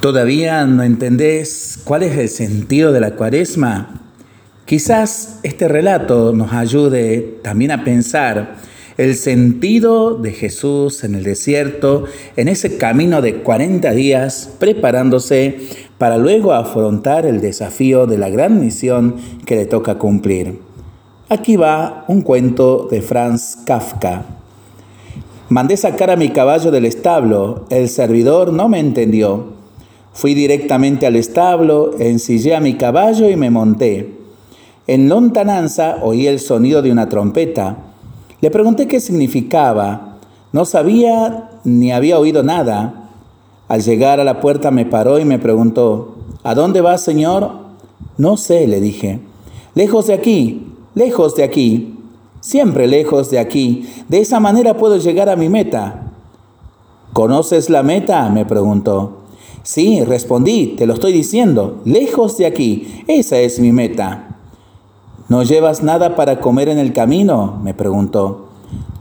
[0.00, 4.00] ¿Todavía no entendés cuál es el sentido de la cuaresma?
[4.64, 8.58] Quizás este relato nos ayude también a pensar
[8.96, 12.04] el sentido de Jesús en el desierto,
[12.36, 15.58] en ese camino de 40 días, preparándose
[15.98, 20.60] para luego afrontar el desafío de la gran misión que le toca cumplir.
[21.28, 24.26] Aquí va un cuento de Franz Kafka.
[25.48, 29.57] Mandé sacar a mi caballo del establo, el servidor no me entendió.
[30.18, 34.18] Fui directamente al establo, ensillé a mi caballo y me monté.
[34.88, 37.76] En lontananza oí el sonido de una trompeta.
[38.40, 40.16] Le pregunté qué significaba.
[40.50, 43.10] No sabía ni había oído nada.
[43.68, 47.52] Al llegar a la puerta me paró y me preguntó, ¿A dónde vas, señor?
[48.16, 49.20] No sé, le dije.
[49.76, 51.96] Lejos de aquí, lejos de aquí,
[52.40, 53.88] siempre lejos de aquí.
[54.08, 56.10] De esa manera puedo llegar a mi meta.
[57.12, 58.28] ¿Conoces la meta?
[58.30, 59.17] me preguntó.
[59.68, 64.38] Sí, respondí, te lo estoy diciendo, lejos de aquí, esa es mi meta.
[65.28, 67.60] ¿No llevas nada para comer en el camino?
[67.62, 68.48] me preguntó.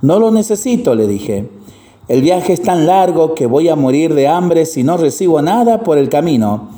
[0.00, 1.50] No lo necesito, le dije.
[2.08, 5.82] El viaje es tan largo que voy a morir de hambre si no recibo nada
[5.82, 6.70] por el camino.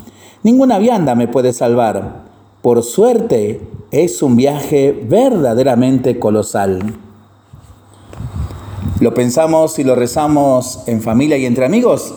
[0.43, 2.25] Ninguna vianda me puede salvar.
[2.63, 3.61] Por suerte,
[3.93, 6.81] es un viaje verdaderamente colosal.
[8.99, 12.17] ¿Lo pensamos y lo rezamos en familia y entre amigos?